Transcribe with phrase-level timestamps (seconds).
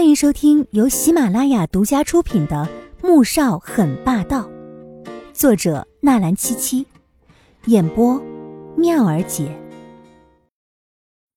[0.00, 2.66] 欢迎收听由喜马拉雅独家出品的
[3.06, 4.48] 《穆少很霸道》，
[5.34, 6.86] 作者纳兰七七，
[7.66, 8.18] 演播
[8.78, 9.54] 妙儿姐。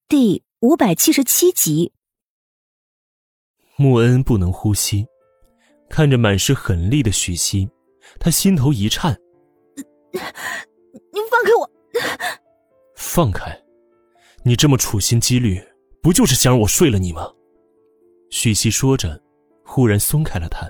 [0.07, 1.91] 第五百七十七集。
[3.75, 5.05] 穆恩不能呼吸，
[5.89, 7.69] 看着满是狠戾的许昕，
[8.17, 9.13] 他心头一颤。
[10.13, 11.69] 你放开我！
[12.95, 13.61] 放开！
[14.43, 15.61] 你这么处心积虑，
[16.01, 17.29] 不就是想让我睡了你吗？
[18.33, 19.21] 许西说着，
[19.63, 20.67] 忽然松开了他，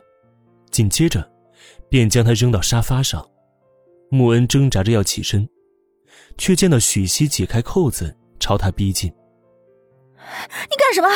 [0.70, 1.26] 紧接着，
[1.90, 3.26] 便将他扔到沙发上。
[4.12, 5.48] 穆恩挣扎着要起身，
[6.38, 9.10] 却见到许西解开扣子朝他逼近。
[9.10, 11.08] 你干什么，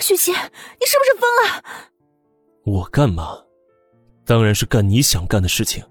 [0.00, 0.32] 许西？
[0.32, 1.64] 你是不是疯了？
[2.64, 3.36] 我干嘛？
[4.24, 5.84] 当然是干你想干的事情。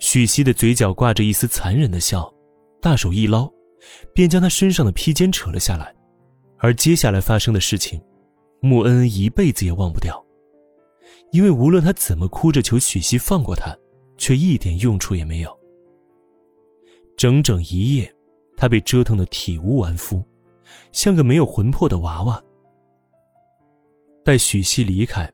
[0.00, 2.28] 许西的嘴角挂着一丝残忍的笑，
[2.80, 3.48] 大手一捞，
[4.12, 5.94] 便将他身上的披肩扯了下来。
[6.58, 8.02] 而接下来发生的事情。
[8.64, 10.24] 穆恩一辈子也忘不掉，
[11.32, 13.76] 因为无论他怎么哭着求许西放过他，
[14.16, 15.58] 却一点用处也没有。
[17.16, 18.14] 整整一夜，
[18.56, 20.24] 他被折腾的体无完肤，
[20.92, 22.40] 像个没有魂魄的娃娃。
[24.24, 25.28] 待许西离开，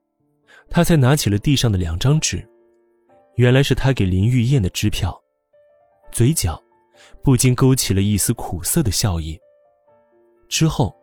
[0.70, 2.42] 他才拿起了地上的两张纸，
[3.34, 5.14] 原来是他给林玉燕的支票，
[6.10, 6.58] 嘴角
[7.22, 9.38] 不禁勾起了一丝苦涩的笑意。
[10.48, 10.97] 之后。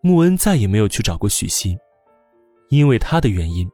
[0.00, 1.76] 穆恩再也没有去找过许西，
[2.68, 3.68] 因为他的原因，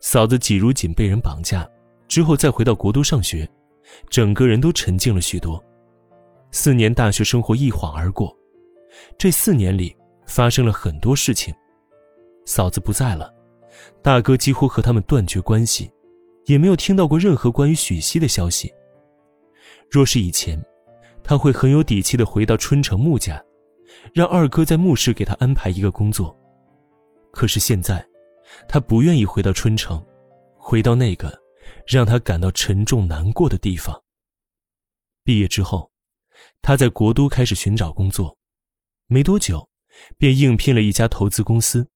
[0.00, 1.68] 嫂子季如锦被人绑架，
[2.06, 3.48] 之后再回到国都上学，
[4.08, 5.62] 整个人都沉静了许多。
[6.50, 8.34] 四年大学生活一晃而过，
[9.18, 9.94] 这四年里
[10.26, 11.54] 发生了很多事情。
[12.46, 13.32] 嫂子不在了，
[14.02, 15.90] 大哥几乎和他们断绝关系，
[16.46, 18.72] 也没有听到过任何关于许西的消息。
[19.90, 20.58] 若是以前，
[21.22, 23.42] 他会很有底气的回到春城穆家。
[24.12, 26.36] 让二哥在墓室给他安排一个工作，
[27.32, 28.06] 可是现在，
[28.68, 30.04] 他不愿意回到春城，
[30.56, 31.36] 回到那个
[31.86, 34.02] 让他感到沉重难过的地方。
[35.24, 35.90] 毕业之后，
[36.62, 38.36] 他在国都开始寻找工作，
[39.06, 39.68] 没多久，
[40.16, 41.88] 便应聘了一家投资公司。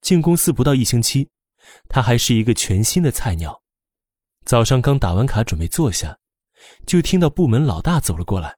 [0.00, 1.28] 进公司不到一星期，
[1.88, 3.62] 他还是一个全新的菜鸟。
[4.44, 6.18] 早上刚打完卡准备坐下，
[6.86, 8.56] 就听到部门老大走了过来：“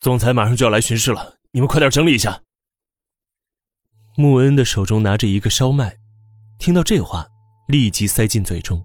[0.00, 2.40] 总裁马上就要来巡视了。”你们快点整理一下。
[4.16, 5.94] 穆恩的手中拿着一个烧麦，
[6.58, 7.26] 听到这话，
[7.68, 8.82] 立即塞进嘴中。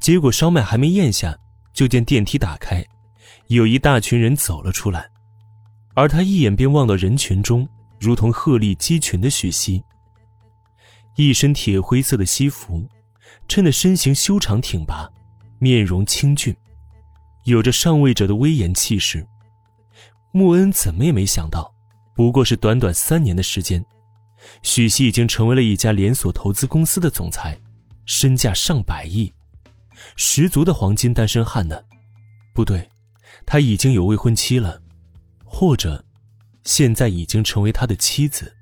[0.00, 1.36] 结果烧麦还没咽下，
[1.74, 2.82] 就见电梯打开，
[3.48, 5.06] 有一大群人走了出来，
[5.94, 7.68] 而他一眼便望到人群中
[8.00, 9.82] 如同鹤立鸡群的许西。
[11.16, 12.88] 一身铁灰色的西服，
[13.46, 15.06] 衬得身形修长挺拔，
[15.58, 16.56] 面容清俊，
[17.44, 19.26] 有着上位者的威严气势。
[20.32, 21.72] 穆恩怎么也没想到，
[22.16, 23.84] 不过是短短三年的时间，
[24.62, 27.60] 许西已经成为了一家连锁投资公司的总裁，
[28.06, 29.30] 身价上百亿，
[30.16, 31.82] 十足的黄金单身汉呢。
[32.54, 32.88] 不对，
[33.44, 34.80] 他已经有未婚妻了，
[35.44, 36.02] 或者，
[36.64, 38.54] 现在已经成为他的妻子。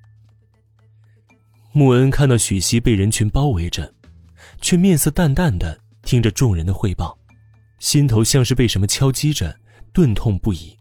[1.73, 3.95] 穆恩看到许西被人群包围着，
[4.61, 7.17] 却面色淡淡的听着众人的汇报，
[7.79, 9.57] 心头像是被什么敲击着，
[9.93, 10.77] 钝痛不已。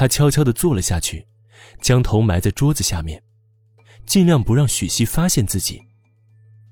[0.00, 1.26] 他悄悄地坐了下去，
[1.82, 3.22] 将头埋在桌子下面，
[4.06, 5.78] 尽量不让许西发现自己。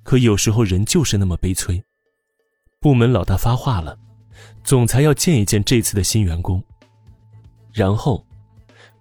[0.03, 1.85] 可有时候人就是那么悲催。
[2.81, 3.99] 部门老大发话了，
[4.65, 6.65] 总裁要见一见这次的新员工。
[7.71, 8.27] 然后，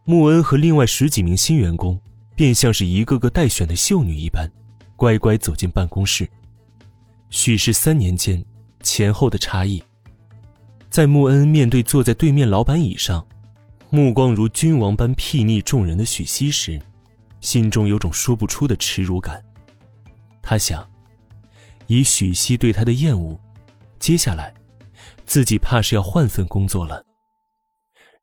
[0.03, 1.97] 穆恩和另外十几名新员工
[2.35, 4.45] 便像是一个个待选的秀女一般，
[4.97, 6.29] 乖乖走进办公室。
[7.29, 8.43] 许是三年间
[8.83, 9.81] 前后的差异，
[10.89, 13.25] 在穆恩面对坐在对面老板椅上。
[13.89, 16.79] 目光如君王般睥睨众人的许西时，
[17.39, 19.43] 心中有种说不出的耻辱感。
[20.41, 20.89] 他想，
[21.87, 23.39] 以许西对他的厌恶，
[23.97, 24.53] 接下来，
[25.25, 27.05] 自己怕是要换份工作了。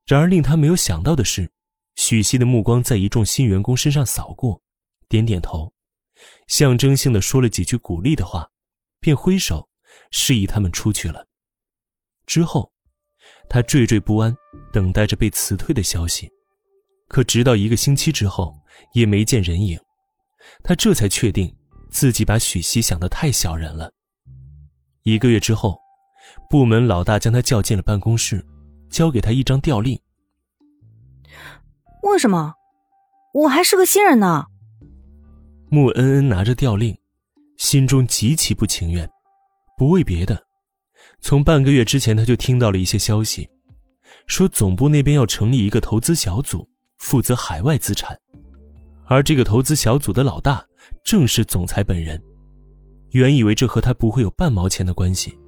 [0.05, 1.51] 然而令他没有想到的是，
[1.97, 4.61] 许西的目光在一众新员工身上扫过，
[5.09, 5.73] 点点头，
[6.47, 8.51] 象征性的说了几句鼓励的话，
[9.01, 9.67] 便挥手
[10.11, 11.27] 示意他们出去了。
[12.27, 12.71] 之后。
[13.49, 14.35] 他惴惴不安，
[14.75, 16.29] 等待着被辞退的消息，
[17.07, 18.53] 可直到一个星期之后，
[18.93, 19.79] 也没见人影。
[20.65, 21.55] 他这才确定
[21.93, 23.93] 自己把许西想得太小人了。
[25.05, 25.79] 一个月之后，
[26.51, 28.45] 部门老大将他叫进了办公室，
[28.91, 29.97] 交给他一张调令。
[32.03, 32.53] 为什么？
[33.33, 34.45] 我还是个新人呢。
[35.71, 36.99] 穆恩恩拿着调令，
[37.59, 39.09] 心中极其不情愿，
[39.79, 40.45] 不为别的。
[41.21, 43.49] 从半个月之前，他就听到了一些消息，
[44.27, 46.69] 说总部那边要成立一个投资小组，
[46.99, 48.19] 负责海外资产。
[49.07, 50.65] 而这个投资小组的老大
[51.03, 52.21] 正是总裁本人。
[53.11, 55.39] 原以为这和他不会有半毛钱的关系，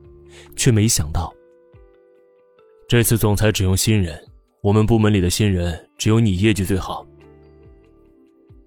[0.54, 1.34] 却没想到，
[2.88, 4.22] 这次总裁只用新人，
[4.60, 7.04] 我们部门里的新人只有你业绩最好。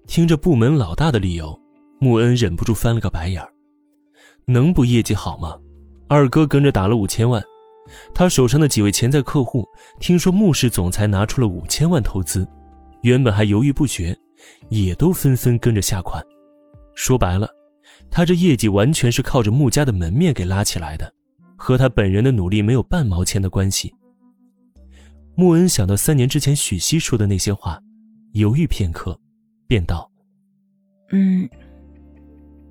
[0.06, 1.58] 听着部门老大的理由，
[1.98, 3.50] 穆恩忍不住翻了个白眼儿。
[4.44, 5.56] 能不业绩好吗？
[6.08, 7.42] 二哥跟着打了五千万，
[8.14, 9.66] 他手上的几位潜在客户
[9.98, 12.46] 听说穆氏总裁拿出了五千万投资，
[13.02, 14.16] 原本还犹豫不决，
[14.68, 16.24] 也都纷纷跟着下款。
[16.94, 17.48] 说白了。
[18.10, 21.12] 他这业绩完全是靠着穆家的门面给拉起来的，
[21.56, 23.92] 和他本人的努力没有半毛钱的关系。
[25.36, 27.80] 穆恩想到三年之前许熙说的那些话，
[28.32, 29.18] 犹豫片刻，
[29.68, 30.10] 便道
[31.12, 31.48] ：“嗯，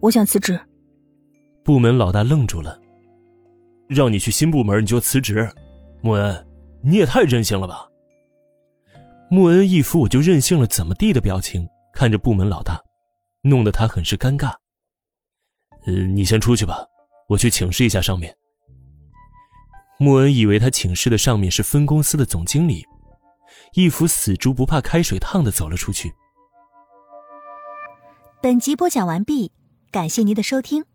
[0.01, 0.59] 我想辞职。”
[1.63, 2.78] 部门老大愣住了
[3.89, 5.51] ：“让你去新部门你就辞职？
[6.01, 6.47] 穆恩，
[6.81, 7.85] 你也太任性了吧！”
[9.29, 12.79] 穆恩一副我就任性了怎么地的表情，看着部门老大，
[13.41, 14.53] 弄得他很是尴尬。
[15.85, 16.85] 嗯，你先出去吧，
[17.27, 18.35] 我去请示一下上面。
[19.97, 22.85] 穆恩以为他请示的上面是分公司的总经理，
[23.73, 26.13] 一副死猪不怕开水烫的走了出去。
[28.41, 29.51] 本集播讲完毕，
[29.91, 30.85] 感谢您的收听。